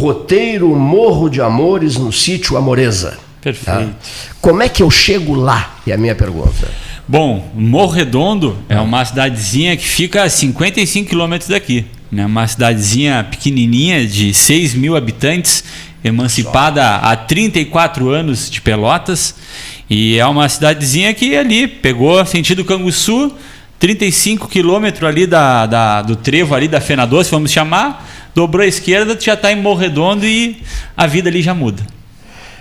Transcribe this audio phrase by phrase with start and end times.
[0.00, 3.18] roteiro Morro de Amores no sítio Amoreza.
[3.42, 3.86] Perfeito.
[3.86, 3.88] Tá?
[4.40, 5.76] Como é que eu chego lá?
[5.86, 6.68] É a minha pergunta.
[7.06, 11.84] Bom, Morro Redondo é uma cidadezinha que fica a 55 quilômetros daqui.
[12.10, 12.24] Né?
[12.24, 15.62] Uma cidadezinha pequenininha de 6 mil habitantes,
[16.02, 19.34] emancipada há 34 anos de Pelotas.
[19.88, 23.32] E é uma cidadezinha que ali pegou sentido Canguçu,
[23.80, 28.66] 35 quilômetros ali da, da, do trevo ali da Fena Doce, vamos chamar, dobrou à
[28.66, 30.62] esquerda, tu já está em Morro Redondo e
[30.94, 31.82] a vida ali já muda.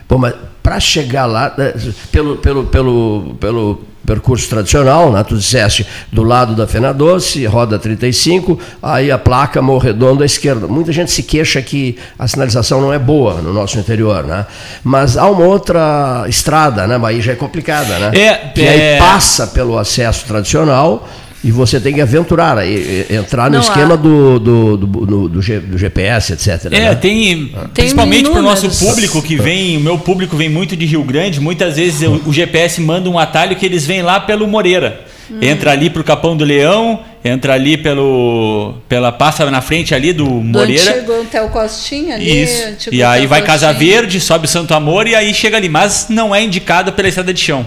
[0.07, 1.73] Bom, mas para chegar lá, né,
[2.09, 5.23] pelo, pelo, pelo, pelo percurso tradicional, né?
[5.23, 10.25] tu disseste do lado da Fena Doce, roda 35, aí a placa Morro Redondo à
[10.25, 10.67] esquerda.
[10.67, 14.45] Muita gente se queixa que a sinalização não é boa no nosso interior, né?
[14.83, 16.97] Mas há uma outra estrada, né?
[16.97, 18.11] Mas aí já é complicada, né?
[18.19, 18.93] É, que é...
[18.93, 21.07] aí passa pelo acesso tradicional
[21.43, 25.29] e você tem que aventurar, aí, entrar no Não, esquema há- do, do, do, do-
[25.29, 26.65] do G- do GPS, etc.
[26.65, 26.95] É, né?
[26.95, 31.03] tem, principalmente para o nosso público que vem, o meu público vem muito de Rio
[31.03, 35.01] Grande, muitas vezes o, o GPS manda um atalho que eles vêm lá pelo Moreira.
[35.41, 40.25] Entra ali pro Capão do Leão, entra ali pelo pela passa na frente ali do
[40.25, 40.91] Do Moreira.
[40.91, 42.41] antigo Hotel Costinha ali.
[42.43, 42.89] Isso.
[42.91, 43.91] E aí vai Casa Costinha.
[43.93, 47.39] Verde, sobe Santo Amor e aí chega ali, mas não é indicado pela estrada de
[47.39, 47.63] chão.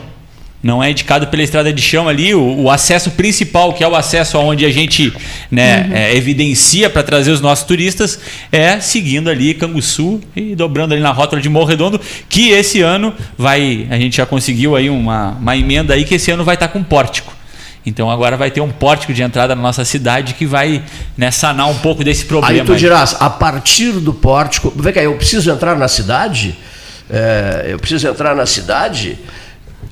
[0.62, 3.96] Não é indicado pela estrada de chão ali, o, o acesso principal, que é o
[3.96, 5.12] acesso aonde a gente
[5.50, 5.96] né, Uhum.
[5.96, 8.20] é, evidencia para trazer os nossos turistas,
[8.52, 13.12] é seguindo ali Canguçu e dobrando ali na rótula de Morro Redondo, que esse ano
[13.36, 16.68] vai, a gente já conseguiu aí uma, uma emenda aí que esse ano vai estar
[16.68, 17.32] com pórtico.
[17.84, 20.82] Então agora vai ter um pórtico de entrada na nossa cidade que vai
[21.16, 22.60] né, sanar um pouco desse problema.
[22.60, 24.72] Aí tu dirás, a partir do pórtico.
[24.76, 26.56] Vem cá, eu preciso entrar na cidade?
[27.10, 29.18] É, eu preciso entrar na cidade.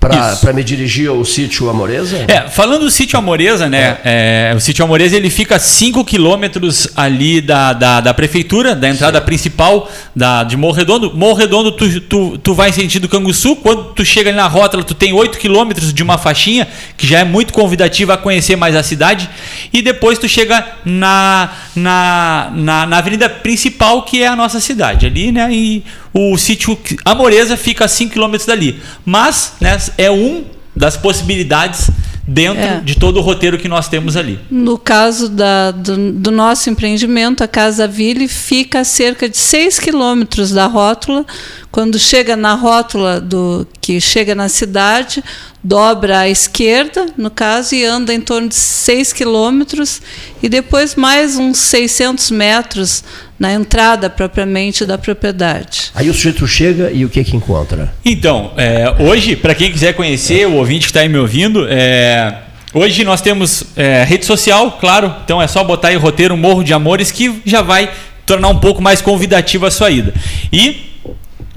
[0.00, 2.24] Para me dirigir ao sítio Amoreza?
[2.26, 3.98] É, falando do sítio Amoreza, né?
[4.02, 8.88] é, o sítio Amoreza ele fica a 5 quilômetros ali da, da, da prefeitura, da
[8.88, 11.12] entrada principal da, de Morro Redondo.
[11.14, 14.82] Morro Redondo, tu, tu, tu vai em sentido Canguçu, quando tu chega ali na rótula,
[14.82, 18.75] tu tem 8 quilômetros de uma faixinha, que já é muito convidativa a conhecer mais
[18.75, 19.28] a cidade.
[19.70, 25.04] E depois tu chega na, na, na, na avenida principal, que é a nossa cidade.
[25.04, 25.48] Ali, né?
[25.52, 28.81] E o sítio Amoreza fica a 5 quilômetros dali.
[29.04, 29.78] Mas, né?
[29.97, 30.44] É um
[30.75, 31.91] das possibilidades
[32.26, 32.81] dentro É.
[32.81, 34.38] de todo o roteiro que nós temos ali.
[34.50, 39.81] No caso da- do, do nosso empreendimento, a Casa Ville fica a cerca de 6
[39.81, 41.26] quilômetros da rótula.
[41.72, 45.25] Quando chega na rótula do que chega na cidade,
[45.62, 50.00] dobra à esquerda, no caso, e anda em torno de 6 quilômetros,
[50.41, 53.03] e depois mais uns 600 metros
[53.40, 55.90] na entrada propriamente da propriedade.
[55.94, 57.90] Aí o sujeito chega e o que que encontra?
[58.04, 62.36] Então, é, hoje, para quem quiser conhecer, o ouvinte que está aí me ouvindo, é,
[62.74, 66.74] hoje nós temos é, rede social, claro, então é só botar aí roteiro Morro de
[66.74, 67.90] Amores que já vai
[68.26, 70.12] tornar um pouco mais convidativa a sua ida.
[70.52, 70.89] E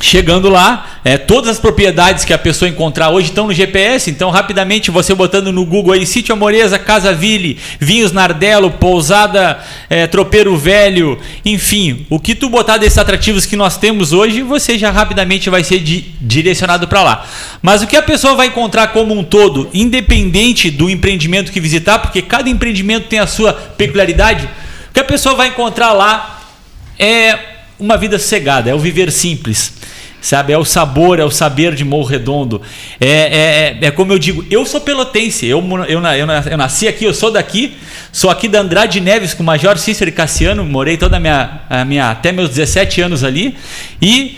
[0.06, 4.30] Chegando lá, é, todas as propriedades que a pessoa encontrar hoje estão no GPS, então
[4.30, 10.58] rapidamente você botando no Google aí, Sítio Amoreza, Casa Ville, Vinhos Nardello, Pousada é, Tropeiro
[10.58, 15.50] Velho, enfim, o que tu botar desses atrativos que nós temos hoje, você já rapidamente
[15.50, 17.26] vai ser di- direcionado para lá.
[17.62, 22.00] Mas o que a pessoa vai encontrar como um todo, independente do empreendimento que visitar,
[22.00, 24.50] porque cada empreendimento tem a sua peculiaridade,
[24.90, 26.42] o que a pessoa vai encontrar lá
[27.00, 27.40] é
[27.80, 29.82] uma vida sossegada, é o viver simples.
[30.24, 32.62] Sabe, é o sabor, é o saber de Morro Redondo.
[32.98, 36.88] É, é, é, é como eu digo, eu sou pelotense, eu, eu, eu, eu nasci
[36.88, 37.76] aqui, eu sou daqui,
[38.10, 41.60] sou aqui da Andrade Neves com o Major Cícero e Cassiano, morei toda a minha,
[41.70, 43.58] a minha até meus 17 anos ali.
[44.02, 44.38] E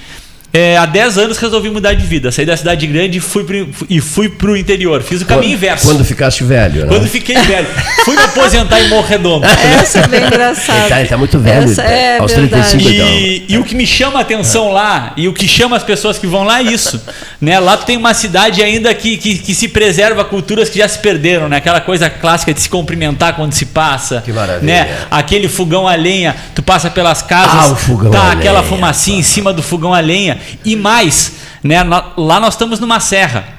[0.56, 2.32] é, há 10 anos resolvi mudar de vida.
[2.32, 5.02] Saí da cidade grande e fui pro, e fui pro interior.
[5.04, 5.86] Fiz o caminho quando, inverso.
[5.86, 6.88] Quando ficaste velho, né?
[6.88, 7.68] Quando fiquei velho.
[8.06, 9.46] Fui me aposentar em Morro Redondo.
[9.82, 10.88] Essa é bem Ele engraçada.
[10.88, 12.70] tá, ele tá muito velho, Essa é aos verdade.
[12.70, 13.08] 35 então.
[13.10, 16.18] E, e o que me chama a atenção lá, e o que chama as pessoas
[16.18, 17.02] que vão lá é isso.
[17.42, 17.60] Né?
[17.60, 21.00] Lá tu tem uma cidade ainda que, que, que se preserva culturas que já se
[21.00, 21.58] perderam, né?
[21.58, 24.22] Aquela coisa clássica de se cumprimentar quando se passa.
[24.22, 24.62] Que maravilha.
[24.66, 24.98] Né?
[25.12, 28.72] Aquele fogão a lenha, tu passa pelas casas, Ah, o fogão tá a aquela lenha,
[28.72, 30.40] fumacinha em cima do fogão a lenha.
[30.64, 31.34] E mais,
[31.64, 31.84] né?
[31.84, 33.56] lá nós estamos numa serra.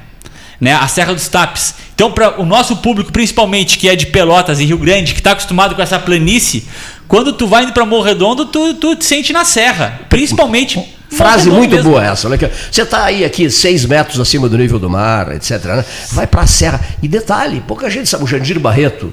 [0.58, 1.74] Né, a Serra dos Tapes.
[1.94, 5.32] Então, para o nosso público, principalmente que é de Pelotas e Rio Grande, que está
[5.32, 6.66] acostumado com essa planície,
[7.06, 10.00] quando tu vai indo para Morro Redondo, tu, tu te sente na serra.
[10.08, 10.82] Principalmente.
[11.10, 11.90] Frase muito mesmo.
[11.90, 12.36] boa essa, né?
[12.36, 15.62] Que Você está aí aqui seis metros acima do nível do mar, etc.
[15.64, 15.84] né?
[16.12, 16.80] Vai para a serra.
[17.02, 19.12] E detalhe, pouca gente sabe, o Jandir Barreto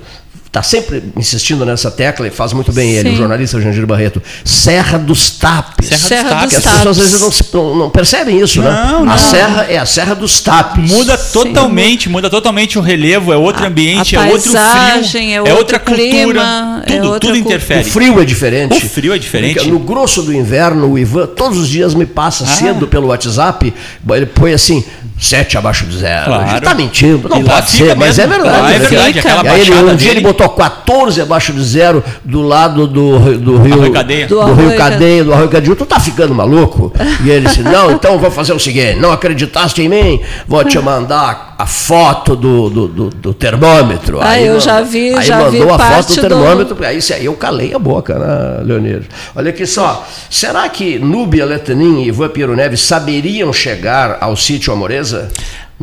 [0.54, 3.16] está sempre insistindo nessa tecla e faz muito bem ele, Sim.
[3.16, 4.22] o jornalista Jandir Barreto.
[4.46, 5.88] Serra dos Tapes.
[5.88, 6.50] Serra dos Serra Tapes.
[6.52, 7.12] Que as dos pessoas às Tapes.
[7.32, 8.70] vezes não, não- não percebem isso, né?
[8.70, 9.18] Não, A não.
[9.18, 10.88] serra é a Serra dos Tapes.
[10.92, 15.34] Muda totalmente, muda totalmente o relevo, é outro A- ambiente, a é outro frio, é
[15.34, 17.84] é outro outra cultura, clima, é tudo, outra tudo cu- O interfere.
[17.90, 18.78] frio é diferente.
[18.86, 19.68] O frio é diferente.
[19.68, 22.48] No grosso do inverno, o Ivan todos os dias me passa Ah.
[22.48, 23.74] cedo pelo WhatsApp,
[24.12, 24.84] ele põe assim,
[25.24, 26.26] sete abaixo de zero.
[26.26, 26.52] Claro.
[26.52, 28.44] Ele tá mentindo, não E pode ser, mas é mesmo.
[28.44, 28.74] verdade.
[28.76, 28.88] É né?
[28.88, 30.10] verdade, aí ele, um dia dele.
[30.10, 33.74] ele botou 14 abaixo de zero do lado do, do rio.
[33.76, 34.28] Arroio Cadeia.
[34.28, 35.76] Do, Do rio Arroio Cadeia, do Arroio Cadeia.
[35.76, 36.92] Tu tá ficando maluco?
[37.24, 40.20] E ele disse: Não, então vou fazer o seguinte: não acreditaste em mim?
[40.48, 44.20] Vou te mandar a foto do, do, do- do termômetro.
[44.22, 46.86] Ah, eu já vi, aí já vi mandou a foto do do- termômetro.
[46.86, 49.04] Aí, se- aí eu calei a boca, né, Leonir?
[49.36, 50.06] Olha aqui só.
[50.30, 55.30] Será que Núbia Letanin e Ivan Piero Neves saberiam chegar ao sítio Amoreza?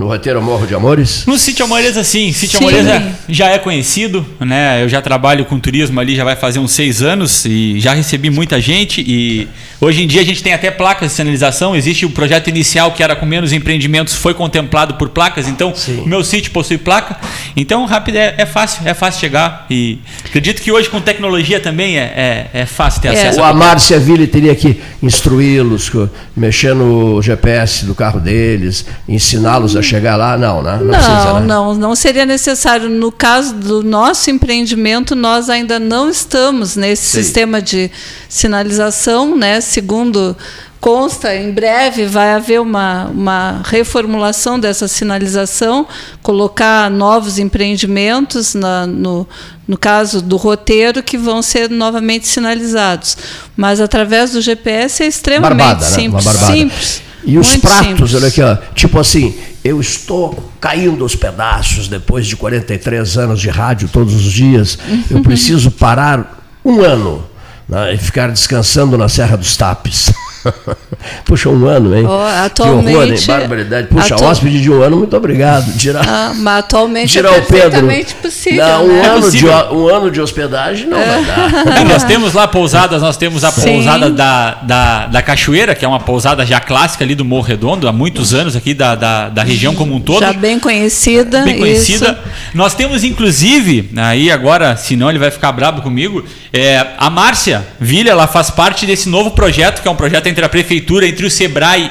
[0.00, 1.25] No roteiro Morro de Amores?
[1.26, 2.32] No Sítio Amoreza, sim.
[2.32, 2.64] Sítio Sim.
[2.64, 4.82] Amoreza já é conhecido, né?
[4.82, 8.31] Eu já trabalho com turismo ali, já vai fazer uns seis anos e já recebi
[8.31, 9.05] muita gente.
[9.06, 9.47] E
[9.79, 11.76] hoje em dia a gente tem até placas de sinalização.
[11.76, 15.47] Existe o projeto inicial que era com menos empreendimentos, foi contemplado por placas.
[15.47, 16.00] Então, Sim.
[16.00, 17.19] o meu sítio possui placa.
[17.55, 19.67] Então, rápido é, é fácil, é fácil chegar.
[19.69, 23.11] E acredito que hoje com tecnologia também é, é, é fácil ter É.
[23.11, 23.41] acesso.
[23.41, 25.93] O a Amárcia Ville teria que instruí-los,
[26.35, 30.37] mexer no GPS do carro deles, ensiná-los a chegar lá?
[30.38, 30.78] Não, né?
[30.82, 31.46] Não, precisa, né?
[31.46, 32.88] não, não seria necessário.
[32.88, 37.22] No caso do nosso empreendimento, nós ainda não estamos nesse Sim.
[37.22, 37.90] sistema de
[38.28, 39.60] sinalização, né?
[39.60, 40.37] Segundo
[40.81, 45.87] consta, em breve vai haver uma, uma reformulação dessa sinalização,
[46.22, 49.28] colocar novos empreendimentos na- no,
[49.69, 53.16] no caso do roteiro que vão ser novamente sinalizados.
[53.56, 56.08] Mas através do GPS é extremamente Barbada, né?
[56.08, 56.25] Uma simples.
[56.25, 56.52] barbada.
[56.52, 57.02] simples.
[57.22, 58.14] E os pratos, simples.
[58.14, 59.34] olha aqui, ó, tipo assim,
[59.64, 64.78] eu estou caindo aos pedaços depois de 43 anos de rádio todos os dias,
[65.10, 67.24] eu preciso parar um ano
[67.68, 70.12] né, e ficar descansando na Serra dos Tapes.
[71.25, 72.04] Puxa, um ano, hein?
[72.06, 72.44] Ó, que horror, hein?
[72.44, 73.87] atualmente- Barbaridade.
[73.88, 75.72] Puxa, atu- hóspede de um ano, muito obrigado.
[75.76, 77.48] Tirar, Ah, mas atualmente tirar é o Pedro.
[77.70, 78.64] perfeitamente possível.
[78.66, 79.06] Não, um, né?
[79.08, 79.52] ano de, possível.
[79.52, 81.50] ho- um ano de hospedagem não vai dar.
[81.81, 83.62] É, nós temos lá pousadas, nós temos a Sim.
[83.75, 87.86] pousada da, da, da Cachoeira, que é uma pousada já clássica ali do Morro Redondo,
[87.88, 90.20] há muitos anos aqui da, da, da região como um todo.
[90.20, 91.43] Já bem conhecida.
[91.43, 92.19] bem conhecida.
[92.22, 92.31] isso.
[92.54, 98.10] Nós temos, inclusive, aí agora, senão ele vai ficar brabo comigo, é, a Márcia Vilha,
[98.10, 101.31] ela faz parte desse novo projeto, que é um projeto entre a Prefeitura, entre o
[101.31, 101.91] Sebrae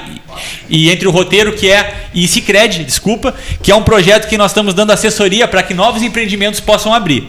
[0.70, 4.52] e entre o roteiro que é e Cicred, desculpa, que é um projeto que nós
[4.52, 7.28] estamos dando assessoria para que novos empreendimentos possam abrir.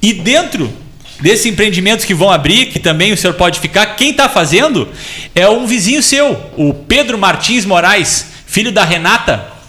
[0.00, 0.72] E dentro
[1.20, 4.88] desses empreendimentos que vão abrir, que também o senhor pode ficar, quem está fazendo
[5.34, 9.60] é um vizinho seu, o Pedro Martins Moraes, filho da Renata,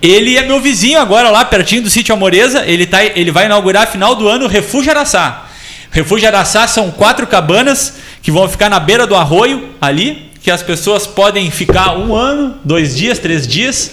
[0.00, 2.64] ele é meu vizinho agora lá, pertinho do sítio Amoreza.
[2.66, 5.48] Ele, tá, ele vai inaugurar final do ano o Refúgio Araçá.
[5.92, 10.62] Refúgio Araçá são quatro cabanas que vão ficar na beira do arroio ali, que as
[10.62, 13.92] pessoas podem ficar um ano, dois dias, três dias.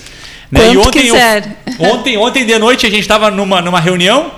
[0.51, 0.61] Né?
[0.61, 1.57] Quanto e ontem, eu- quiser.
[1.77, 4.31] ontem, ontem de noite a gente estava numa, numa reunião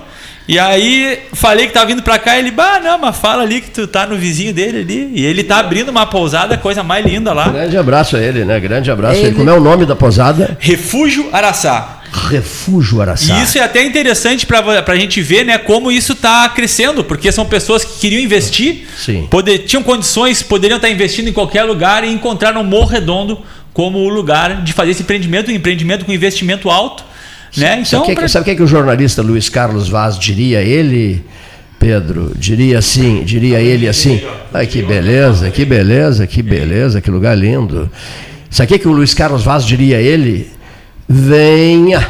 [0.46, 3.60] e aí falei que tava vindo pra cá e ele, bah, não, mas fala ali
[3.60, 5.12] que tu tá no vizinho dele ali.
[5.14, 7.48] E ele tá abrindo uma pousada, coisa mais linda lá.
[7.48, 8.58] Grande abraço a ele, né?
[8.58, 9.28] Grande abraço a ele.
[9.28, 10.56] Ele- Como é o nome da posada?
[10.60, 12.00] Refúgio Araçá.
[12.12, 13.38] Refúgio Araçá.
[13.38, 17.32] E isso é até interessante para a gente ver né, como isso está crescendo, porque
[17.32, 19.26] são pessoas que queriam investir, Sim.
[19.30, 23.38] poder- tinham condições, poderiam estar investindo em qualquer lugar e encontraram Morro Redondo
[23.72, 27.02] como o lugar de fazer esse empreendimento, um empreendimento com investimento alto.
[27.56, 27.74] Né?
[27.80, 30.60] Então, sabe o que, pra- sabe o que, que o jornalista Luiz Carlos Vaz diria
[30.60, 31.24] ele,
[31.78, 32.32] Pedro?
[32.36, 34.20] Diria assim, diria ele assim.
[34.52, 37.90] Ai, que beleza, que beleza, que beleza, que lugar lindo.
[38.50, 40.51] Sabe o que, que o Luiz Carlos Vaz diria ele?
[41.12, 42.08] Venha.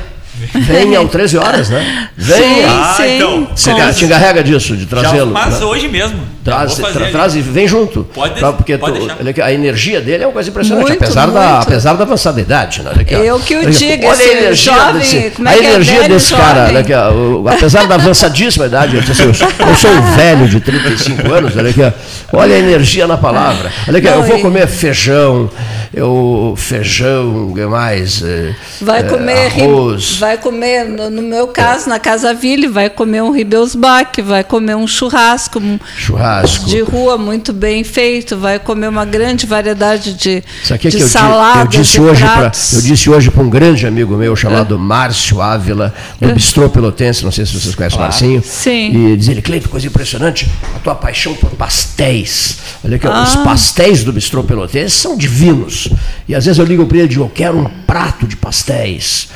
[0.55, 2.09] Venha ao 13 horas, né?
[2.17, 2.67] Venha.
[2.69, 3.49] Ah, sim, então.
[3.55, 5.33] Você com- te encarrega disso, de trazê-lo.
[5.33, 5.67] faz né?
[5.67, 6.19] hoje mesmo.
[6.43, 8.03] Traz, tra- traz e vem junto.
[8.13, 8.53] Pode Tá?
[8.53, 11.41] Porque pode tu- olha aqui, a energia dele é uma coisa impressionante, Muito, apesar, Da,
[11.41, 11.63] muito.
[11.69, 12.83] apesar da avançada idade.
[12.83, 12.91] Né?
[12.93, 13.15] Olha aqui.
[13.15, 16.01] Eu que o diga, olha a esse energia jovem, desse, como é a é, energia
[16.01, 16.47] velho, desse cara.
[16.47, 16.65] jovem?
[16.71, 20.03] Olha aqui, ó, apesar da avançadíssima idade, eu, disse assim, eu, sou, eu sou um
[20.17, 21.93] velho de 35 anos, olha aqui, ó,
[22.39, 23.71] olha a energia na palavra.
[23.87, 25.49] Olha aqui, ó, eu Não, vou e- comer feijão,
[25.95, 28.23] eu, feijão, o que mais?
[28.23, 30.17] eh, Vai eh, comer, arroz.
[30.19, 34.75] vai comer, no, no meu caso, na Casa Ville, vai comer um Ribeusbach, vai comer
[34.75, 36.65] um churrasco um churrasco.
[36.67, 41.09] de rua muito bem feito, vai comer uma grande variedade de, aqui de que eu,
[41.09, 44.79] saladas, eu disse de hoje pra, eu disse hoje para um grande amigo meu chamado
[44.79, 46.33] Márcio Ávila, do É.
[46.33, 48.43] Bistrô Pelotense, não sei se vocês conhecem o Marcinho.
[48.43, 49.13] Sim.
[49.13, 52.59] E diz ele, Cleito, coisa impressionante, a tua paixão por pastéis.
[52.85, 53.43] Olha aqui, ó, os Ah.
[53.45, 55.82] pastéis do Bistrô Pelotense são divinos.
[56.29, 59.29] E às vezes eu ligo para ele e digo, eu quero um prato de pastéis.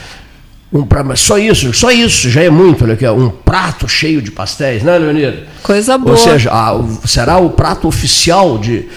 [0.73, 4.31] Um pra, só isso, só isso já é muito, olha aqui, um prato cheio de
[4.31, 5.45] pastéis, né, Leonir?
[5.63, 6.11] Coisa boa.
[6.11, 8.89] Ou seja, a, será o prato oficial de.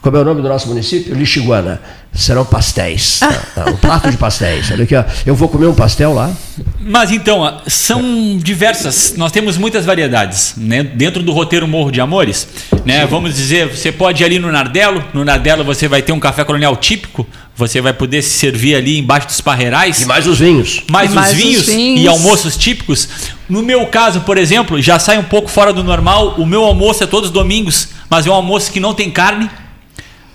[0.00, 1.14] Como é o nome do nosso município?
[1.14, 1.80] Lixiguana.
[2.18, 3.20] Serão pastéis.
[3.66, 4.70] um prato de pastéis.
[4.72, 5.04] Olha aqui, ó.
[5.24, 6.32] eu vou comer um pastel lá.
[6.80, 10.54] Mas então, são diversas, nós temos muitas variedades.
[10.56, 10.82] Né?
[10.82, 12.48] Dentro do roteiro Morro de Amores,
[12.84, 13.06] né?
[13.06, 16.42] vamos dizer, você pode ir ali no Nardelo, no Nardelo você vai ter um café
[16.42, 20.02] colonial típico, você vai poder se servir ali embaixo dos parreirais.
[20.02, 20.82] E mais os vinhos.
[20.90, 23.08] Mais, mais os, vinhos os vinhos e almoços típicos.
[23.48, 26.34] No meu caso, por exemplo, já sai um pouco fora do normal.
[26.38, 29.48] O meu almoço é todos os domingos, mas é um almoço que não tem carne.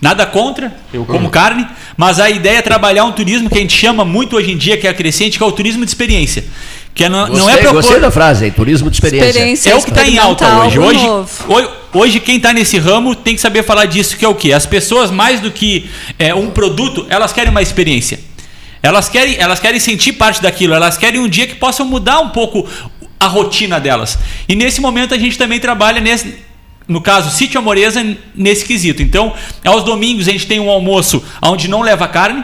[0.03, 1.29] Nada contra, eu como uhum.
[1.29, 4.57] carne, mas a ideia é trabalhar um turismo que a gente chama muito hoje em
[4.57, 6.43] dia, que é crescente, que é o turismo de experiência.
[6.93, 7.73] Que é, não, gostei, não é propor...
[7.75, 9.29] Gostei da frase aí, turismo de experiência.
[9.29, 10.77] experiência é o que está em alta hoje.
[10.77, 11.07] Hoje,
[11.47, 14.51] hoje, hoje, quem está nesse ramo tem que saber falar disso, que é o quê?
[14.51, 18.19] As pessoas, mais do que é, um produto, elas querem uma experiência.
[18.83, 22.27] Elas querem, elas querem sentir parte daquilo, elas querem um dia que possam mudar um
[22.27, 22.67] pouco
[23.17, 24.19] a rotina delas.
[24.49, 26.35] E nesse momento a gente também trabalha nesse,
[26.87, 29.01] no caso, sítio Amoreza, nesse quesito.
[29.01, 32.43] Então, aos domingos a gente tem um almoço onde não leva carne,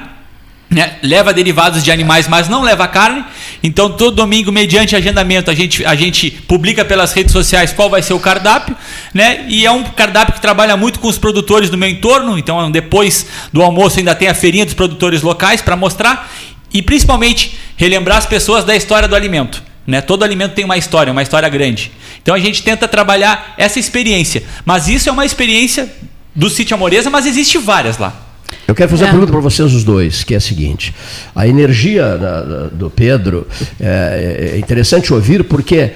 [0.69, 0.97] né?
[1.01, 3.25] leva derivados de animais, mas não leva carne.
[3.61, 8.01] Então, todo domingo, mediante agendamento, a gente, a gente publica pelas redes sociais qual vai
[8.01, 8.75] ser o cardápio.
[9.13, 9.45] Né?
[9.49, 12.37] E é um cardápio que trabalha muito com os produtores do meu entorno.
[12.37, 16.31] Então, depois do almoço, ainda tem a feirinha dos produtores locais para mostrar.
[16.71, 19.68] E principalmente, relembrar as pessoas da história do alimento.
[19.89, 20.01] Né?
[20.01, 21.91] Todo alimento tem uma história, uma história grande.
[22.21, 24.43] Então a gente tenta trabalhar essa experiência.
[24.63, 25.91] Mas isso é uma experiência
[26.35, 28.27] do sítio Amoreza, mas existe várias lá.
[28.67, 29.07] Eu quero fazer é.
[29.07, 30.93] uma pergunta para vocês os dois, que é a seguinte:
[31.35, 33.47] a energia da, da, do Pedro
[33.79, 35.91] é, é interessante ouvir porque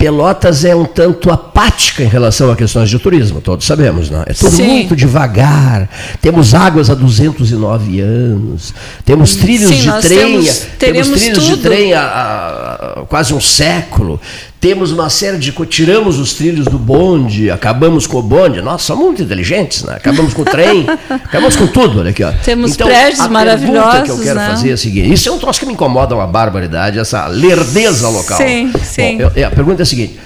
[0.00, 4.22] Pelotas é um tanto apática em relação a questões de turismo, todos sabemos, não?
[4.22, 4.66] É tudo Sim.
[4.66, 5.90] muito devagar.
[6.22, 8.72] Temos águas há 209 anos,
[9.04, 11.56] temos trilhos Sim, de trem, temos, temos trilhos tudo.
[11.56, 14.18] de trem há, há, quase um século.
[14.60, 15.52] Temos uma série de.
[15.66, 18.60] Tiramos os trilhos do bonde, acabamos com o bonde.
[18.60, 19.94] Nossa, somos muito inteligentes, né?
[19.94, 22.30] Acabamos com o trem, acabamos com tudo, olha aqui, ó.
[22.44, 24.02] Temos então, prédios a maravilhosos.
[24.02, 24.50] que eu quero né?
[24.50, 28.06] fazer é a seguinte: isso é um troço que me incomoda uma barbaridade, essa lerdeza
[28.10, 28.36] local.
[28.36, 29.16] Sim, sim.
[29.16, 30.20] Bom, eu, a pergunta é a seguinte.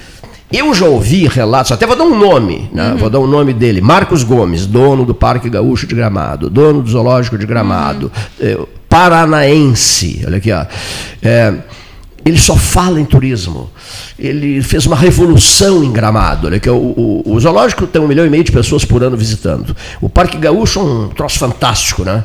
[0.51, 2.91] Eu já ouvi relatos, até vou dar um nome, né?
[2.91, 2.97] uhum.
[2.97, 6.81] vou dar o um nome dele, Marcos Gomes, dono do Parque Gaúcho de Gramado, dono
[6.81, 8.47] do Zoológico de Gramado, uhum.
[8.47, 10.65] eh, paranaense, olha aqui, ó.
[11.21, 11.53] É,
[12.25, 13.69] ele só fala em turismo
[14.17, 16.49] ele fez uma revolução em Gramado.
[16.49, 19.03] Né, que é o, o, o, zoológico tem um milhão e meio de pessoas por
[19.03, 19.75] ano visitando.
[20.01, 22.03] O Parque Gaúcho é um troço fantástico.
[22.03, 22.23] Né?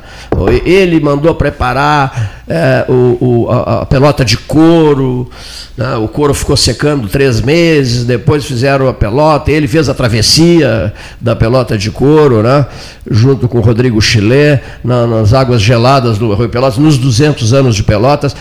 [0.64, 5.30] Ele mandou preparar é, o, a, a, pelota de couro,
[5.76, 5.94] né?
[5.94, 11.36] o couro ficou secando três meses, depois fizeram a pelota, ele fez a travessia da
[11.36, 12.66] pelota de couro, né?
[13.08, 17.76] junto com o Rodrigo Chilé, na, nas águas geladas do Rio Pelotas, nos 200 anos
[17.76, 18.34] de Pelotas.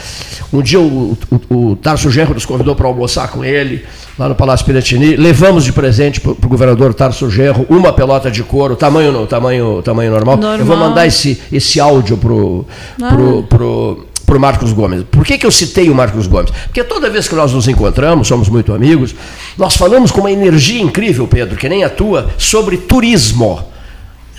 [0.51, 1.15] Um dia o,
[1.49, 3.85] o, o Tarso Genro nos convidou para almoçar com ele,
[4.17, 5.15] lá no Palácio Piratini.
[5.15, 10.11] Levamos de presente para o governador Tarso Gerro uma pelota de couro, tamanho, tamanho, tamanho
[10.11, 10.37] normal.
[10.37, 10.59] normal.
[10.59, 12.65] Eu vou mandar esse, esse áudio para o
[12.97, 13.98] pro, pro,
[14.29, 15.03] pro Marcos Gomes.
[15.09, 16.51] Por que, que eu citei o Marcos Gomes?
[16.65, 19.15] Porque toda vez que nós nos encontramos, somos muito amigos,
[19.57, 23.67] nós falamos com uma energia incrível, Pedro, que nem a tua, sobre turismo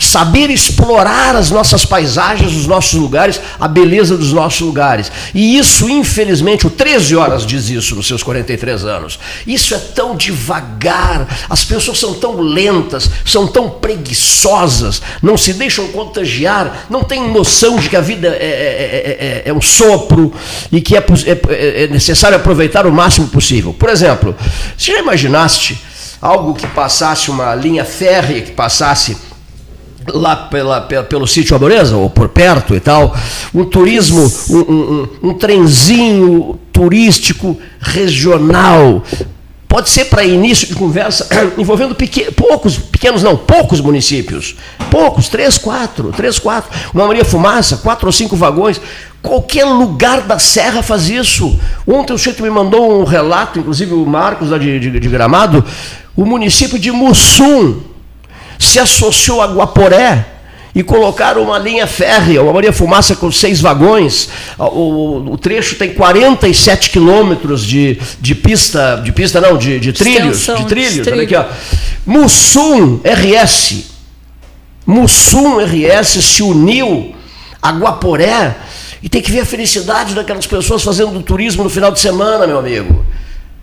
[0.00, 5.12] saber explorar as nossas paisagens, os nossos lugares, a beleza dos nossos lugares.
[5.34, 9.18] E isso, infelizmente, o 13 Horas diz isso nos seus 43 anos.
[9.46, 15.88] Isso é tão devagar, as pessoas são tão lentas, são tão preguiçosas, não se deixam
[15.88, 20.32] contagiar, não têm noção de que a vida é, é, é, é um sopro
[20.72, 21.04] e que é,
[21.56, 23.74] é necessário aproveitar o máximo possível.
[23.74, 24.34] Por exemplo,
[24.78, 25.78] se já imaginaste
[26.20, 29.16] algo que passasse uma linha férrea, que passasse
[30.08, 33.14] lá pela, pela, pelo sítio Amoreza, ou por perto e tal,
[33.54, 39.02] um turismo, um, um, um trenzinho turístico regional.
[39.68, 41.96] Pode ser para início de conversa envolvendo
[42.34, 44.56] poucos, pequenos não, poucos municípios.
[44.90, 46.70] Poucos, três, quatro, três, quatro.
[46.92, 48.80] Uma Maria Fumaça, quatro ou cinco vagões.
[49.22, 51.56] Qualquer lugar da Serra faz isso.
[51.86, 55.64] Ontem o Chico me mandou um relato, inclusive o Marcos lá de, de, de Gramado,
[56.16, 57.80] o município de Mussum,
[58.60, 60.26] se associou a Guaporé
[60.74, 64.28] e colocaram uma linha férrea, uma Maria Fumaça com seis vagões.
[64.58, 70.38] O, o trecho tem 47 quilômetros de, de pista, de pista não, de, de trilhos,
[70.38, 71.06] Extensão, de trilhos.
[71.08, 71.44] Olha aqui, ó.
[72.06, 73.86] Mussum RS.
[74.86, 77.14] Mussum RS se uniu
[77.60, 78.56] a Guaporé
[79.02, 82.58] e tem que ver a felicidade daquelas pessoas fazendo turismo no final de semana, meu
[82.58, 83.04] amigo.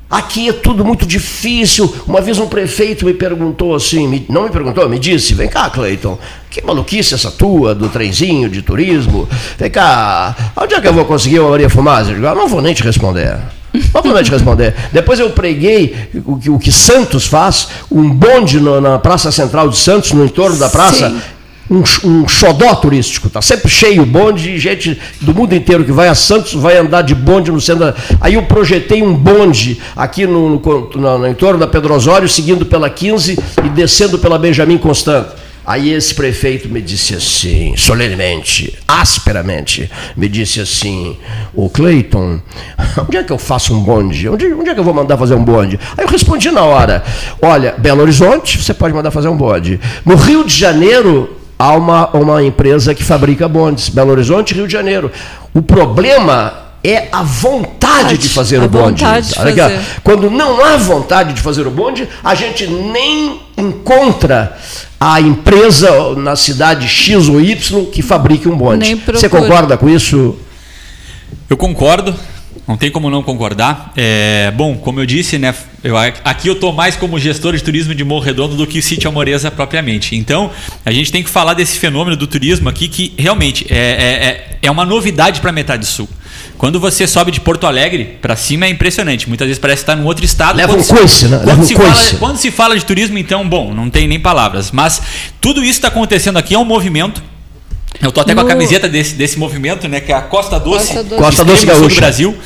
[0.10, 1.94] Aqui é tudo muito difícil.
[2.08, 5.70] Uma vez um prefeito me perguntou assim, me, não me perguntou, me disse: vem cá,
[5.70, 6.18] Cleiton,
[6.50, 9.28] que maluquice essa tua do trenzinho de turismo?
[9.58, 12.12] Vem cá, onde é que eu vou conseguir uma Maria Fumaça?
[12.12, 13.38] Eu digo, ah, não vou nem te responder.
[13.94, 14.74] Não vou nem te responder.
[14.94, 15.94] Depois eu preguei
[16.26, 20.24] o que, o que Santos faz, um bonde no, na Praça Central de Santos, no
[20.24, 21.10] entorno da praça.
[21.10, 21.22] Sim
[21.70, 25.92] um, um xodó turístico, tá sempre cheio o bonde de gente do mundo inteiro que
[25.92, 27.86] vai a Santos, vai andar de bonde no centro.
[27.86, 27.96] Da...
[28.22, 32.66] Aí eu projetei um bonde aqui no, no, no, no entorno da Pedro Osório, seguindo
[32.66, 35.28] pela 15 e descendo pela Benjamin Constant.
[35.68, 41.18] Aí esse prefeito me disse assim, solenemente, asperamente, me disse assim,
[41.54, 42.40] o Cleiton,
[43.06, 44.30] onde é que eu faço um bonde?
[44.30, 45.78] Onde, onde é que eu vou mandar fazer um bonde?
[45.98, 47.04] Aí eu respondi na hora,
[47.42, 49.78] olha, Belo Horizonte, você pode mandar fazer um bonde.
[50.06, 54.74] No Rio de Janeiro, há uma, uma empresa que fabrica bondes, Belo Horizonte, Rio de
[54.74, 55.12] Janeiro.
[55.54, 59.04] O problema é a vontade de fazer o bonde.
[59.04, 59.80] Fazer.
[60.04, 64.58] Quando não há vontade de fazer o bonde, a gente nem encontra
[65.00, 68.96] a empresa na cidade X ou Y que fabrique um bonde.
[68.96, 70.38] Você concorda com isso?
[71.50, 72.16] Eu concordo.
[72.68, 73.94] Não tem como não concordar.
[73.96, 77.96] É, bom, como eu disse, né, eu, aqui eu estou mais como gestor de turismo
[77.96, 80.18] de Morro Redondo do que Sítio Amoreza propriamente.
[80.18, 80.52] Então,
[80.86, 84.58] a gente tem que falar desse fenômeno do turismo aqui que realmente é, é, é,
[84.64, 86.10] é uma novidade para a metade sul.
[86.58, 89.30] Quando você sobe de Porto Alegre para cima é impressionante.
[89.30, 90.58] Muitas vezes parece estar num outro estado.
[90.58, 91.38] Leva um coice, né?
[91.46, 92.06] Leva um se coice.
[92.16, 94.72] Fala, quando se fala de turismo, então, bom, não tem nem palavras.
[94.72, 95.02] Mas
[95.40, 97.22] tudo isso está acontecendo aqui é um movimento
[98.02, 98.42] eu tô até no...
[98.42, 100.00] com a camiseta desse, desse movimento, né?
[100.00, 102.38] Que é a Costa Doce, Costa Doce, Costa Doce do Brasil.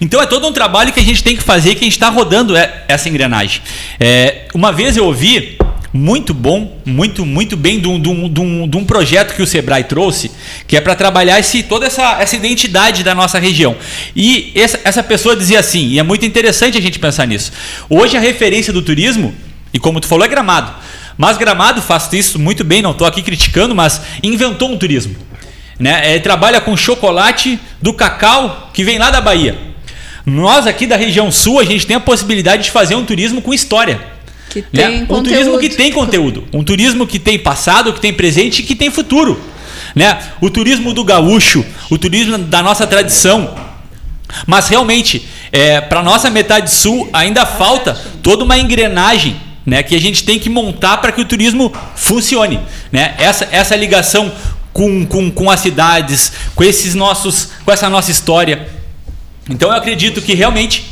[0.00, 2.08] Então é todo um trabalho que a gente tem que fazer, que a gente está
[2.08, 3.62] rodando é, essa engrenagem.
[3.98, 5.58] É, uma vez eu ouvi
[5.92, 9.42] muito bom, muito, muito bem de um, de, um, de, um, de um projeto que
[9.42, 10.30] o Sebrae trouxe,
[10.66, 13.76] que é para trabalhar esse, toda essa, essa identidade da nossa região.
[14.14, 17.52] E essa, essa pessoa dizia assim, e é muito interessante a gente pensar nisso.
[17.88, 19.34] Hoje a referência do turismo,
[19.72, 20.72] e como tu falou, é gramado.
[21.16, 25.16] Mas Gramado faz isso muito bem, não estou aqui criticando, mas inventou um turismo.
[25.78, 26.16] Né?
[26.16, 29.58] É, trabalha com chocolate do cacau que vem lá da Bahia.
[30.24, 33.54] Nós aqui da região sul, a gente tem a possibilidade de fazer um turismo com
[33.54, 34.00] história.
[34.50, 34.66] Que né?
[34.72, 35.06] tem né?
[35.08, 36.44] Um turismo que tem conteúdo.
[36.52, 39.40] Um turismo que tem passado, que tem presente e que tem futuro.
[39.94, 40.18] Né?
[40.40, 43.54] O turismo do gaúcho, o turismo da nossa tradição.
[44.46, 49.36] Mas realmente, é, para nossa metade sul, ainda falta toda uma engrenagem
[49.70, 52.58] né, que a gente tem que montar para que o turismo funcione.
[52.90, 53.14] Né?
[53.18, 54.32] Essa, essa ligação
[54.72, 58.68] com, com, com as cidades, com esses nossos, com essa nossa história.
[59.48, 60.86] Então eu acredito que realmente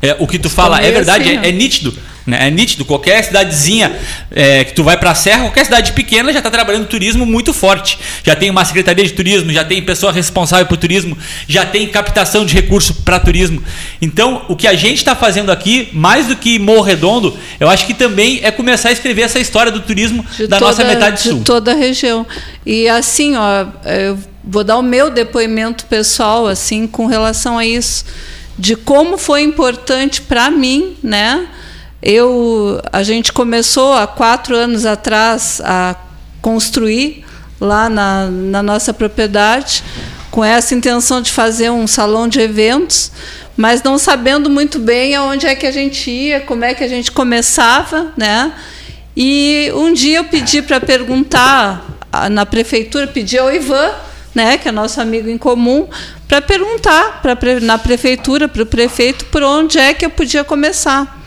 [0.00, 1.94] é, o que tu fala é verdade, assim, é, é nítido.
[2.26, 2.48] Né?
[2.48, 3.94] É nítido, qualquer cidadezinha
[4.30, 7.52] é, que tu vai para a serra, qualquer cidade pequena já está trabalhando turismo muito
[7.52, 7.98] forte.
[8.22, 12.44] Já tem uma secretaria de turismo, já tem pessoa responsável por turismo, já tem captação
[12.44, 13.62] de recurso para turismo.
[14.00, 17.86] Então, o que a gente está fazendo aqui, mais do que Morro Redondo, eu acho
[17.86, 21.20] que também é começar a escrever essa história do turismo de da toda, nossa metade
[21.20, 21.38] sul.
[21.38, 22.26] De toda a região.
[22.64, 28.04] E assim, ó, eu vou dar o meu depoimento pessoal assim com relação a isso,
[28.58, 31.46] de como foi importante para mim, né?
[32.06, 35.96] Eu, a gente começou há quatro anos atrás a
[36.42, 37.24] construir
[37.58, 39.82] lá na, na nossa propriedade
[40.30, 43.10] com essa intenção de fazer um salão de eventos,
[43.56, 46.88] mas não sabendo muito bem aonde é que a gente ia, como é que a
[46.88, 48.52] gente começava, né?
[49.16, 51.86] E um dia eu pedi para perguntar
[52.30, 53.92] na prefeitura, pedi ao Ivan,
[54.34, 55.88] né, que é nosso amigo em comum,
[56.28, 61.23] para perguntar pra, na prefeitura, para o prefeito, por onde é que eu podia começar.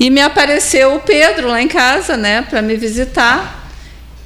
[0.00, 3.60] E me apareceu o Pedro lá em casa, né, para me visitar.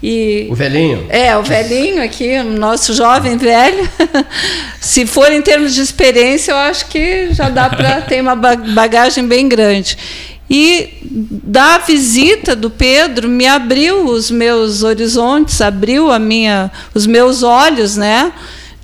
[0.00, 1.06] E, o velhinho?
[1.08, 3.88] É, o velhinho aqui, o nosso jovem velho.
[4.78, 9.26] Se for em termos de experiência, eu acho que já dá para ter uma bagagem
[9.26, 9.98] bem grande.
[10.48, 17.42] E da visita do Pedro me abriu os meus horizontes, abriu a minha, os meus
[17.42, 18.32] olhos, né?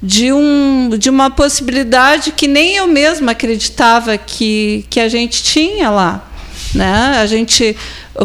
[0.03, 5.90] De, um, de uma possibilidade que nem eu mesma acreditava que, que a gente tinha
[5.90, 6.29] lá.
[6.74, 7.18] Né?
[7.20, 7.76] A gente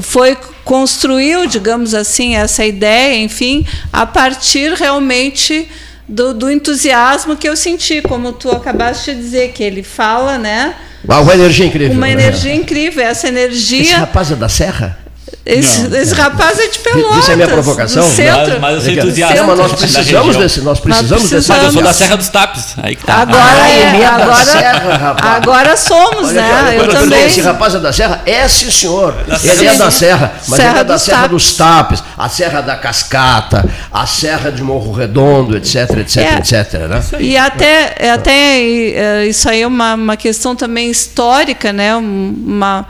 [0.02, 5.68] foi construiu, digamos assim, essa ideia, enfim, a partir realmente
[6.08, 10.76] do, do, entusiasmo que eu senti, como tu acabaste de dizer, que ele fala, né?
[11.08, 11.96] Uma energia incrível.
[11.96, 12.14] Uma né?
[12.14, 13.82] energia incrível, essa energia.
[13.82, 15.05] Esse rapaz é da Serra?
[15.46, 17.18] Esse, esse rapaz é de Pelotas.
[17.20, 18.04] Isso é minha provocação?
[18.04, 19.44] Mas, mas eu sou entusiasta.
[19.44, 21.50] Mas nós da precisamos desse, nós precisamos Nós desse.
[21.50, 21.96] Mas eu sou da precisamos.
[21.98, 22.64] Serra dos Tapes.
[22.82, 23.14] Aí que tá.
[23.22, 25.36] Agora, Ah, é, ele é da agora, Serra, rapaz.
[25.36, 26.76] agora somos, Olha aqui, né?
[26.78, 27.26] Eu falei, também.
[27.26, 28.22] Esse rapaz é da Serra?
[28.26, 29.16] É sim, senhor.
[29.28, 29.74] ele Serra.
[29.74, 31.32] é da Serra, mas Serra ele é da dos Serra Tapes.
[31.32, 36.38] dos Tapes, a Serra da Cascata, a Serra de Morro Redondo, etc, etc, É.
[36.38, 36.74] etc.
[36.88, 37.02] Né?
[37.20, 41.96] E até, é até é, isso aí é uma, uma questão também histórica, né?
[41.96, 42.86] Um- Uma,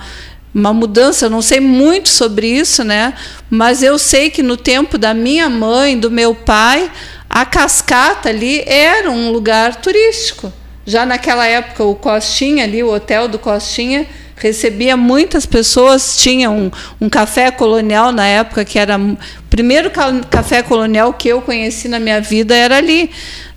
[0.55, 3.13] uma mudança, eu não sei muito sobre isso, né?
[3.49, 6.89] Mas eu sei que no tempo da minha mãe, do meu pai,
[7.29, 10.51] a cascata ali era um lugar turístico.
[10.85, 16.71] Já naquela época, o Costinha ali, o hotel do Costinha, recebia muitas pessoas, tinha um,
[17.01, 19.17] um café colonial na época, que era o
[19.49, 23.09] primeiro ca- café colonial que eu conheci na minha vida era ali.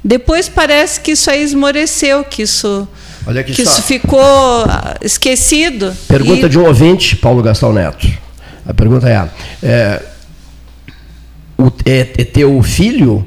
[0.02, 2.88] Depois parece que isso aí esmoreceu, que isso,
[3.28, 3.70] Olha aqui que só.
[3.70, 5.94] isso ficou ah, esquecido.
[6.08, 8.08] Pergunta E- de um ouvinte, Paulo Gastão Neto.
[8.66, 9.28] A pergunta é:
[9.62, 10.02] é,
[11.58, 13.26] o, é, é teu filho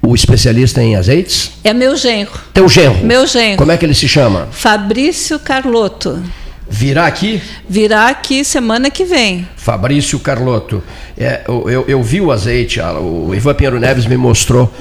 [0.00, 1.50] o especialista em azeites?
[1.64, 3.04] É meu genro, Teu genro.
[3.04, 3.56] meu genro.
[3.58, 4.46] Como é que ele se chama?
[4.52, 6.22] Fabrício Carlotto.
[6.68, 7.42] Virá aqui?
[7.68, 9.46] Virá aqui semana que vem.
[9.56, 10.82] Fabrício Carlotto.
[11.16, 14.72] É, eu, eu- eu vi o azeite, a- o Ivan Pinheiro Neves me mostrou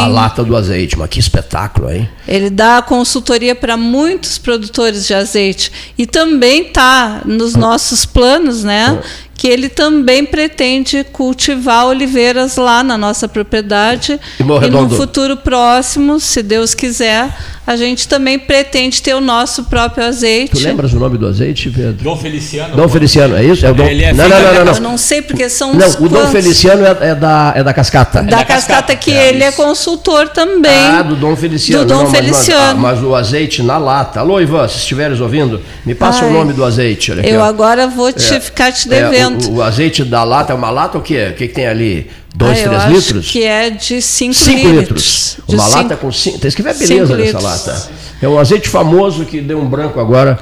[0.00, 2.08] a, a lata do azeite, mas que espetáculo, hein?
[2.26, 8.98] Ele dá consultoria para muitos produtores de azeite e também está nos nossos planos, né?
[9.38, 16.18] Que ele também pretende cultivar oliveiras lá na nossa propriedade E e no futuro próximo,
[16.18, 17.28] se Deus quiser,
[17.64, 20.52] a gente também pretende ter o nosso próprio azeite.
[20.56, 22.02] Tu lembras o nome do azeite, Pedro?
[22.02, 22.74] Dom Feliciano.
[22.74, 23.64] Dom Feliciano, é isso?
[23.64, 23.84] É o Dom...
[23.84, 24.80] Ele é não, não, da- não, não, Eu não.
[24.90, 28.22] não sei porque são Não, o Dom quantos- Feliciano é, é da, é da cascata.
[28.22, 28.54] da da cascata
[28.94, 28.96] cascata.
[28.96, 29.56] que É, ele é isso.
[29.56, 30.72] consultor também.
[30.72, 31.84] Ah, do Dom Feliciano.
[31.84, 32.80] Do Dom Não, mas- Feliciano.
[32.80, 34.18] Mas, ah, mas o azeite na lata.
[34.20, 36.30] Alô, Ivan, se estiveres ouvindo, me passa Ai.
[36.30, 37.12] o nome do azeite.
[37.12, 37.44] Olha aqui, Eu ó.
[37.44, 41.02] agora vou te ficar te É, o, o azeite da lata é uma lata o
[41.02, 41.28] quê?
[41.32, 42.10] O que, que tem ali?
[42.34, 43.30] Dois, Ah, eu três acho litros?
[43.30, 44.78] que é de 5 5 litros.
[44.78, 45.36] litros.
[45.48, 46.38] De Uma cinco- lata com 5.
[46.38, 47.42] Tem que ver a beleza litros.
[47.42, 47.88] lata.
[48.22, 50.38] É um azeite famoso que deu um branco agora.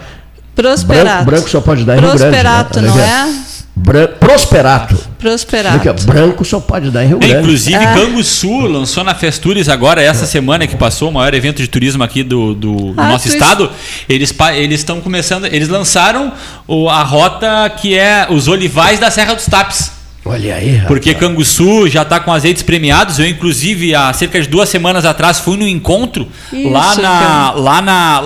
[0.54, 1.04] Prosperato.
[1.06, 2.22] Branco, branco só pode dar em Rio Grande.
[2.24, 2.88] Prosperato, né?
[2.88, 3.34] não é?
[3.78, 4.96] Bran- Prosperato.
[5.18, 5.88] Prosperato.
[5.90, 7.42] ó, branco só pode dar em Rio É, Grande.
[7.42, 7.92] inclusive, Ah.
[7.94, 12.22] Canguçu lançou na Festures agora, essa semana que passou, o maior evento de turismo aqui
[12.22, 13.70] do, do- do Ah, nosso tu estado.
[14.08, 14.32] Eles
[14.70, 16.32] estão começando, eles lançaram
[16.66, 19.92] o- a rota que é os olivais da Serra dos Tapes.
[20.24, 20.70] Olha aí.
[20.72, 20.88] rapaz.
[20.88, 23.18] Porque Canguçu já está com azeites premiados.
[23.20, 27.50] Eu, inclusive, há cerca de duas semanas atrás, fui no encontro Isso, lá, na, cara.
[27.52, 28.20] lá, na,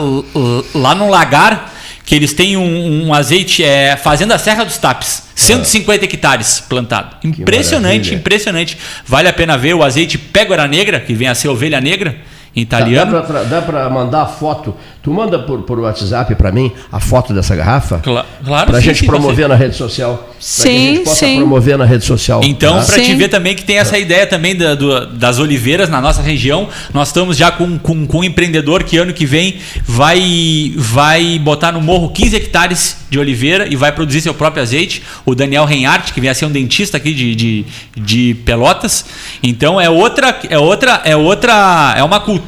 [0.74, 1.69] lá no Lagar,
[2.10, 5.22] que eles têm um, um azeite, é, Fazenda Serra dos Tapes.
[5.36, 7.16] 150 hectares plantado.
[7.22, 8.76] Impressionante, impressionante.
[9.06, 12.16] Vale a pena ver o azeite Pégora Negra, que vem a ser ovelha negra,
[12.54, 13.22] em Tá, italiano.
[13.48, 14.74] Dá pra mandar a foto.
[15.02, 17.98] Tu manda por, por WhatsApp pra mim a foto dessa garrafa?
[18.00, 20.14] Cla- claro, Pra sim, gente sim, promover na rede social.
[20.16, 21.36] Pra que a Sim, gente possa sim.
[21.36, 22.40] promover na rede social.
[22.44, 22.84] Então, tá?
[22.84, 23.16] para te Sim.
[23.16, 27.08] ver também que tem essa ideia também da- do- das oliveiras na nossa região, nós
[27.08, 31.80] estamos já com, com, com um empreendedor que ano que vem vai, vai botar no
[31.80, 35.02] morro 15 hectares de oliveira e vai produzir seu próprio azeite.
[35.24, 37.64] O Daniel Reinhardt, que vem a ser um dentista aqui de, de,
[37.96, 39.04] de Pelotas.
[39.42, 42.39] Então é outra, é outra, é outra, é uma cultura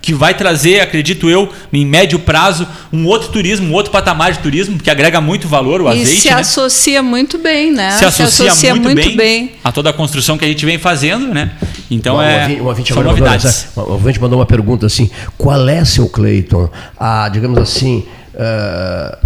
[0.00, 4.38] que vai trazer, acredito eu, em médio prazo, um outro turismo, um outro patamar de
[4.40, 6.20] turismo, que agrega muito valor o E azeite.
[6.22, 6.34] se né?
[6.34, 7.90] associa muito bem, né?
[7.98, 9.52] se associa, muito, bem, bem.
[9.62, 11.52] a toda a construção que a gente vem fazendo, né?
[11.90, 13.68] Então Um é um são mandou uma novidades.
[13.76, 16.68] um ouvinte mandou uma pergunta assim: qual é, seu Cleiton,
[16.98, 18.04] a, digamos assim,
[18.36, 19.18] ah,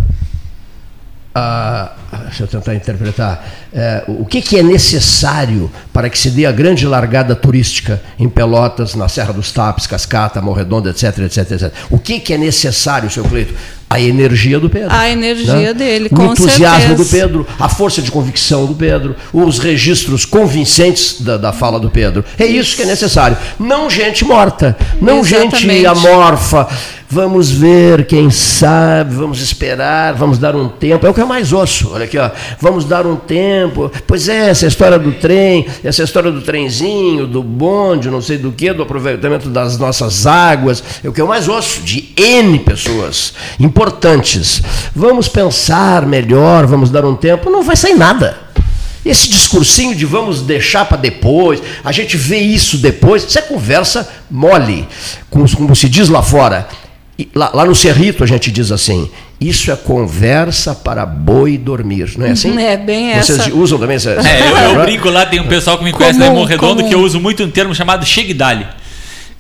[1.34, 1.92] a-
[2.24, 6.52] deixa eu tentar interpretar, eh, o que, que é necessário para que se dê a
[6.52, 11.72] grande largada turística em Pelotas, na Serra dos Tapes, Cascata, Morredonda, etc, etc, etc.
[11.90, 13.54] O que, que é necessário, seu Cleiton?
[13.92, 14.88] A energia do Pedro.
[14.92, 17.04] A energia dele, o com entusiasmo do.
[17.04, 22.24] Pedro, a força de convicção do Pedro, os registros convincentes da, da fala do Pedro.
[22.38, 23.36] É isso que é necessário.
[23.58, 25.86] Não gente morta, não gente Exatamente.
[25.86, 26.68] amorfa.
[27.12, 31.04] Vamos ver, quem sabe, vamos esperar, vamos dar um tempo.
[31.04, 31.90] É o que eu mais ouço.
[31.92, 32.30] Olha aqui, ó.
[32.60, 33.90] Vamos dar um tempo.
[34.06, 38.52] Pois é, essa história do trem, essa história do trenzinho, do bonde, não sei do
[38.52, 40.84] que, do aproveitamento das nossas águas.
[41.02, 43.34] É o que eu mais ouço de N pessoas
[43.80, 44.62] importantes.
[44.94, 47.48] Vamos pensar melhor, vamos dar um tempo.
[47.50, 48.36] Não vai sair nada.
[49.04, 54.06] Esse discursinho de vamos deixar para depois, a gente vê isso depois, isso é conversa
[54.30, 54.86] mole,
[55.30, 56.68] como, como se diz lá fora.
[57.34, 62.26] Lá, lá no Cerrito a gente diz assim: isso é conversa para boi dormir, não
[62.26, 62.54] é assim?
[62.60, 63.54] É bem Vocês essa.
[63.54, 64.10] usam também essa.
[64.10, 66.76] É, eu, eu brinco lá, tem um pessoal que me conhece lá em Comum, Morredondo
[66.76, 66.88] comum.
[66.88, 68.66] que eu uso muito um termo chamado chegue-dali.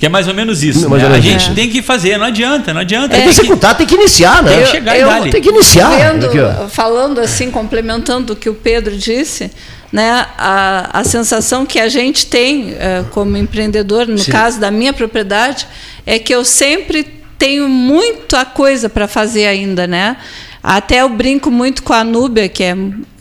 [0.00, 0.88] Que é mais ou menos isso.
[0.88, 1.10] Mais né?
[1.10, 1.54] A gente isso.
[1.54, 3.10] tem que fazer, não adianta, não adianta.
[3.10, 4.54] Tem que executar, tem que iniciar, né?
[4.54, 5.30] Tem que chegar e dar-lhe.
[5.30, 5.90] Tem que iniciar.
[5.90, 9.50] Vendo, falando assim, complementando o que o Pedro disse,
[9.92, 14.32] né, a, a sensação que a gente tem eh, como empreendedor, no Sim.
[14.32, 15.66] caso da minha propriedade,
[16.06, 17.04] é que eu sempre
[17.36, 20.16] tenho muita coisa para fazer ainda, né?
[20.62, 22.74] Até eu brinco muito com a Núbia, que é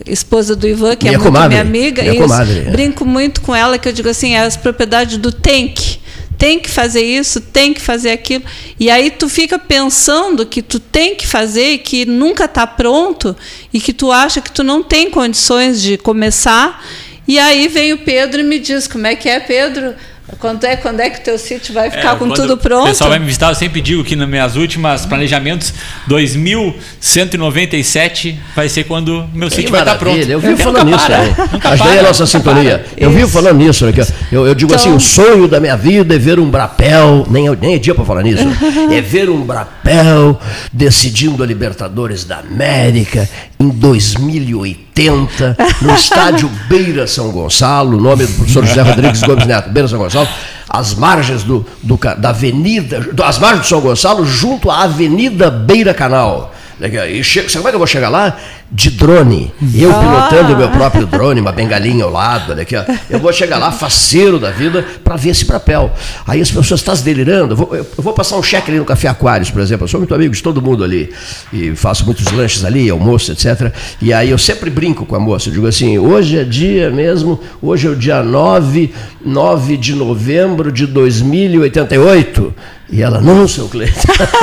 [0.06, 2.04] esposa do Ivan, que Minha é muito comadre, minha amiga.
[2.04, 2.72] minha comadre, é.
[2.72, 5.99] Brinco muito com ela, que eu digo assim, é as propriedades do que.
[6.39, 8.43] Tem que fazer isso, tem que fazer aquilo.
[8.80, 13.36] E aí tu fica pensando que tu tem que fazer e que nunca está pronto
[13.71, 16.84] e que tu acha que tu não tem condições de começar.
[17.28, 19.93] E aí vem o Pedro e me diz, como é que é, Pedro?
[20.38, 22.88] Quando é, quando é que o teu sítio vai ficar É, com tudo O pronto?
[22.88, 25.74] pessoal vai me visitar, eu sempre digo que nos meus últimos planejamentos,
[26.08, 30.18] 2197 vai ser quando meu Que sítio vai estar pronto.
[30.18, 31.30] Eu vivo Nunca falando nisso para, aí.
[31.52, 32.86] nunca Mas daí é para, a nossa sintonia.
[32.98, 33.86] Eu vivo falando nisso.
[33.86, 33.94] Né?
[34.32, 37.50] Eu, eu digo Então- assim, o sonho da minha vida é ver um brapel, nem,
[37.58, 38.44] nem é dia para falar nisso,
[38.92, 40.39] é ver um brapel
[40.72, 43.28] decidindo a Libertadores da América
[43.60, 49.70] em 2080, no estádio Beira São Gonçalo, o nome do professor José Rodrigues Gomes Neto,
[49.70, 50.18] Beira São Gonçalo,
[50.69, 55.49] às margens do, do da avenida, do- às margens do São Gonçalo, junto à Avenida
[55.49, 56.53] Beira Canal.
[56.79, 57.08] Legal.
[57.08, 58.38] E chego, sabe como é que eu vou chegar lá?
[58.71, 59.51] De drone.
[59.73, 59.99] Eu Ah.
[60.29, 62.84] pilotando o meu próprio drone, uma bengalinha ao lado, olha aqui, ó.
[63.10, 65.91] Eu vou chegar lá, faceiro da vida, para ver esse papel.
[66.27, 67.53] Aí as pessoas, estás delirando?
[67.53, 69.86] Eu vou, eu vou passar um cheque ali no Café Aquários, por exemplo.
[69.86, 71.12] Eu sou muito amigo de todo mundo ali.
[71.51, 73.73] E faço muitos lanches ali, almoço, etc.
[74.01, 75.49] E aí eu sempre brinco com a moça.
[75.49, 78.93] Eu digo assim, hoje é dia mesmo, hoje é o dia 9,
[79.25, 82.53] 9 de novembro de 2088.
[82.91, 83.99] E ela, não, seu Cleiton.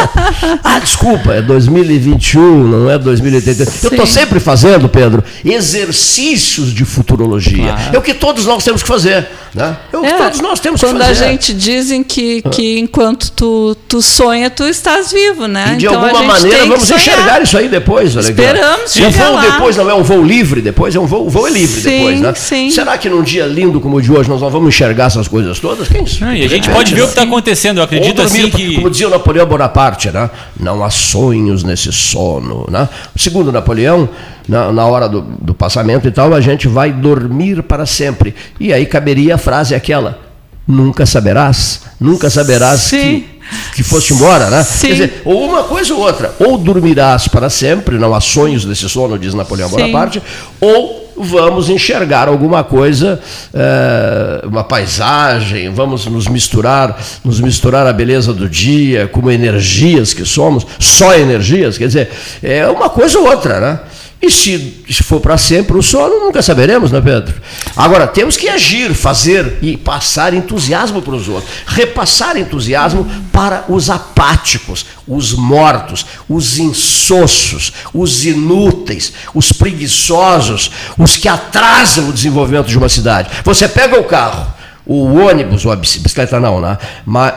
[0.63, 3.73] ah, desculpa, é 2021, não é 2088.
[3.83, 3.97] Eu Sim.
[4.17, 7.75] Sempre fazendo, Pedro, exercícios de futurologia.
[7.75, 7.97] Claro.
[7.97, 9.29] É o que todos nós temos que fazer.
[9.57, 9.75] Né?
[9.91, 11.25] É o que É, todos nós temos que Quando fazer.
[11.25, 15.73] a gente dizem que, que enquanto tu, tu sonha, tu estás vivo, né?
[15.73, 18.15] E de Então, a alguma gente maneira que vamos enxergar isso aí depois.
[18.15, 18.23] Olha.
[18.25, 19.41] Esperamos E o voo lá.
[19.41, 21.89] depois não é um voo livre, depois é um voo, o voo é livre Sim,
[21.91, 22.35] depois, né?
[22.35, 22.71] sim.
[22.71, 25.59] Será que num dia lindo como o de hoje nós não vamos enxergar essas coisas
[25.59, 25.89] todas?
[25.89, 27.79] Quem Não, e a gente pode ver o que está acontecendo.
[27.79, 28.75] Eu acredito dormir, assim que.
[28.75, 30.29] Como dizia o Napoleão Bonaparte, né?
[30.61, 32.67] não há sonhos nesse sono.
[32.71, 32.87] Né?
[33.17, 34.07] Segundo Napoleão,
[34.49, 38.35] na, na hora do, do passamento e tal, a gente vai dormir para sempre.
[38.61, 40.19] E aí caberia a frase aquela:
[40.67, 42.99] nunca saberás, nunca saberás Sim.
[42.99, 43.37] que.
[43.77, 44.65] Que foste embora, né?
[44.65, 44.89] Sim.
[44.89, 46.35] Quer dizer, ou uma coisa ou outra.
[46.41, 49.77] Ou dormirás para sempre, não há sonhos nesse sono, diz Napoleão Sim.
[49.77, 50.21] Bonaparte,
[50.61, 53.21] ou vamos enxergar alguma coisa,
[53.55, 60.25] eh, uma paisagem, vamos nos misturar, nos misturar a beleza do dia, como energias que
[60.25, 62.11] somos, só energias, quer dizer,
[62.43, 63.81] é uma coisa ou outra, né?
[64.21, 67.35] E se, se for para sempre o sono, nunca saberemos, né, Pedro?
[67.77, 71.53] Agora, temos que agir, fazer e passar entusiasmo para os outros.
[71.67, 81.29] Repassar entusiasmo para os apáticos, os mortos, os insossos, os inúteis, os preguiçosos, os que
[81.29, 83.29] atrasam o desenvolvimento de uma cidade.
[83.45, 84.51] Você pega o carro,
[84.87, 86.79] o ônibus, ou a bici- bicicleta não, né?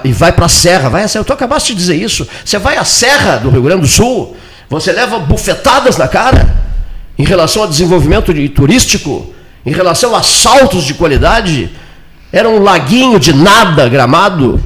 [0.06, 1.26] E vai para a serra, vai a serra.
[1.26, 2.26] Tu acabaste de dizer isso.
[2.44, 4.38] Você vai à serra do Rio Grande do Sul,
[4.70, 6.69] você leva bufetadas na cara
[7.20, 9.32] em relação ao desenvolvimento de- turístico,
[9.66, 11.70] em relação a saltos de qualidade.
[12.32, 14.64] Era um laguinho de nada gramado.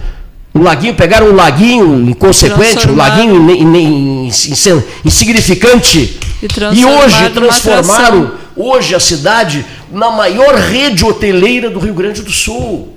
[0.53, 4.31] Um laguinho, pegaram um laguinho inconsequente, um laguinho in- in- in-
[5.03, 6.19] insignificante.
[6.43, 6.47] E
[6.79, 12.93] E hoje transformaram hoje a cidade na maior rede hoteleira do Rio Grande do Sul.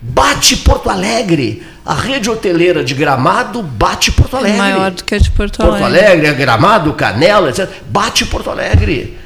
[0.00, 1.62] Bate Porto Alegre.
[1.86, 4.56] A rede hoteleira de Gramado bate Porto Alegre.
[4.56, 7.68] Maior do que a de Porto, Porto Alegre, Gramado, Canela, etc.
[7.90, 9.18] Bate Porto Alegre.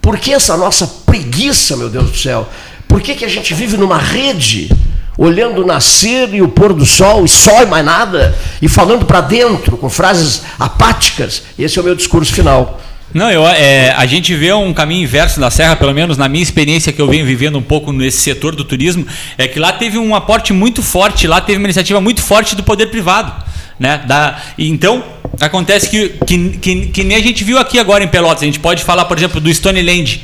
[0.00, 2.48] Por que essa nossa preguiça, meu Deus do céu?
[2.88, 4.70] Por que, que a gente vive numa rede,
[5.18, 9.04] olhando o nascer e o pôr do sol, e só e mais nada, e falando
[9.04, 11.42] para dentro, com frases apáticas?
[11.58, 12.80] Esse é o meu discurso final.
[13.14, 16.42] Não, eu, é, a gente vê um caminho inverso da Serra, pelo menos na minha
[16.42, 19.06] experiência que eu venho vivendo um pouco nesse setor do turismo,
[19.38, 22.62] é que lá teve um aporte muito forte, lá teve uma iniciativa muito forte do
[22.62, 23.32] poder privado.
[23.78, 23.98] Né?
[24.06, 25.04] Da, então,
[25.40, 28.42] acontece que, que, que, que nem a gente viu aqui agora em Pelotas.
[28.42, 30.22] A gente pode falar, por exemplo, do Stoneland.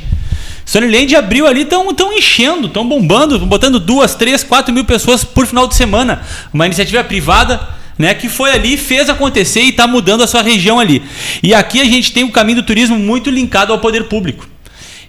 [0.67, 5.47] Stoneland abriu ali, estão tão enchendo, estão bombando, botando duas, três, quatro mil pessoas por
[5.47, 6.23] final de semana.
[6.53, 7.61] Uma iniciativa privada
[7.99, 11.03] né, que foi ali, fez acontecer e está mudando a sua região ali.
[11.43, 14.47] E aqui a gente tem o caminho do turismo muito linkado ao poder público.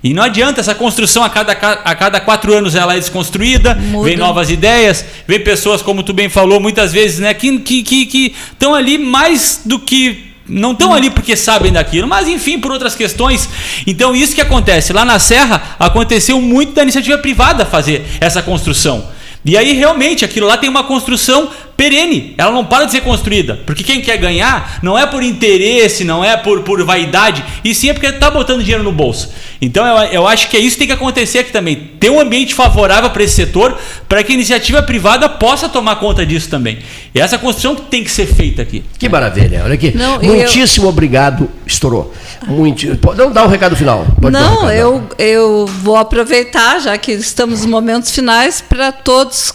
[0.04, 4.10] E não adianta essa construção a cada, a cada quatro anos ela é desconstruída, Muda.
[4.10, 7.84] vem novas ideias, vem pessoas, como tu bem falou, muitas vezes, né, que estão que,
[7.84, 8.36] que, que
[8.76, 13.50] ali mais do que não estão ali porque sabem daquilo, mas enfim, por outras questões.
[13.88, 14.92] Então, isso que acontece.
[14.92, 19.08] Lá na Serra, aconteceu muito da iniciativa privada fazer essa construção.
[19.46, 23.60] E aí, realmente, aquilo lá tem uma construção perene, ela não para de ser construída.
[23.66, 27.90] Porque quem quer ganhar não é por interesse, não é por, por vaidade, e sim
[27.90, 29.32] é porque está botando dinheiro no bolso.
[29.62, 31.92] Então eu, eu acho que é isso que tem que acontecer aqui também.
[32.00, 36.26] Ter um ambiente favorável para esse setor, para que a iniciativa privada possa tomar conta
[36.26, 36.80] disso também.
[37.14, 38.84] E essa construção tem que ser feita aqui.
[38.98, 39.96] Que maravilha, olha aqui.
[39.96, 40.90] Não, Muitíssimo eu...
[40.90, 42.14] obrigado, estourou.
[42.48, 44.06] Muito, pode dar um recado final.
[44.22, 44.74] Pode não, um recado.
[44.74, 49.54] eu, eu vou aproveitar, já que estamos nos momentos finais, para todos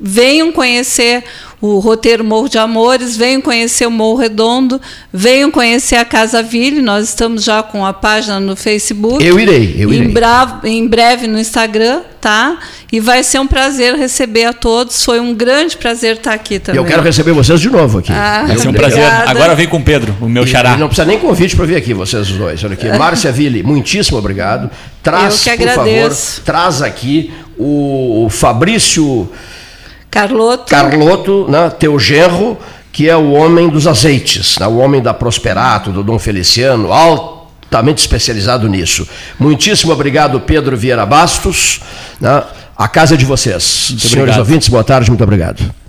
[0.00, 1.24] venham conhecer
[1.60, 4.80] o roteiro Morro de Amores, venham conhecer o Morro Redondo,
[5.12, 9.24] venham conhecer a Casa Ville, nós estamos já com a página no Facebook.
[9.24, 10.06] Eu irei, eu irei.
[10.06, 12.58] Em, bravo, em breve no Instagram, tá?
[12.92, 15.04] E vai ser um prazer receber a todos.
[15.04, 16.80] Foi um grande prazer estar aqui também.
[16.80, 18.12] Eu quero receber vocês de novo aqui.
[18.12, 19.04] Ah, vai ser um prazer.
[19.26, 20.74] Agora vem com o Pedro, o meu xará.
[20.74, 22.62] E não precisa nem convite para vir aqui, vocês dois.
[22.62, 22.88] Olha aqui.
[22.96, 24.70] Márcia Ville, muitíssimo obrigado.
[25.02, 29.28] Traz, por favor, traz aqui o Fabrício
[30.10, 30.70] Carloto.
[30.70, 32.58] Carloto, né, teu genro,
[32.92, 38.00] que é o homem dos azeites, né, o homem da Prosperato, do Dom Feliciano, altamente
[38.00, 39.06] especializado nisso.
[39.38, 41.80] Muitíssimo obrigado, Pedro Vieira Bastos.
[42.20, 42.42] Né,
[42.76, 43.88] a casa é de vocês.
[43.90, 44.38] Muito Senhores obrigado.
[44.38, 45.62] ouvintes, boa tarde, muito obrigado.